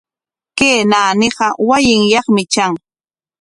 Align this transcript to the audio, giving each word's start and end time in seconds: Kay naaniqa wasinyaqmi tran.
Kay 0.57 0.79
naaniqa 0.91 1.45
wasinyaqmi 1.67 2.43
tran. 2.53 2.73